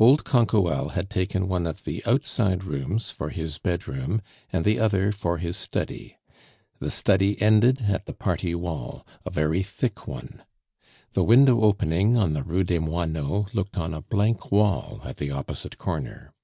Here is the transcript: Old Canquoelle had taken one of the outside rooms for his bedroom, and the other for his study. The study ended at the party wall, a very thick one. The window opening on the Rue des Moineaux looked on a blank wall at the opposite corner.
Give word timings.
Old 0.00 0.24
Canquoelle 0.24 0.88
had 0.94 1.08
taken 1.08 1.46
one 1.46 1.64
of 1.64 1.84
the 1.84 2.02
outside 2.04 2.64
rooms 2.64 3.12
for 3.12 3.28
his 3.30 3.58
bedroom, 3.58 4.20
and 4.52 4.64
the 4.64 4.76
other 4.76 5.12
for 5.12 5.38
his 5.38 5.56
study. 5.56 6.16
The 6.80 6.90
study 6.90 7.40
ended 7.40 7.82
at 7.82 8.04
the 8.06 8.12
party 8.12 8.56
wall, 8.56 9.06
a 9.24 9.30
very 9.30 9.62
thick 9.62 10.08
one. 10.08 10.42
The 11.12 11.22
window 11.22 11.60
opening 11.60 12.16
on 12.16 12.32
the 12.32 12.42
Rue 12.42 12.64
des 12.64 12.80
Moineaux 12.80 13.46
looked 13.54 13.78
on 13.78 13.94
a 13.94 14.02
blank 14.02 14.50
wall 14.50 15.00
at 15.04 15.18
the 15.18 15.30
opposite 15.30 15.78
corner. 15.78 16.34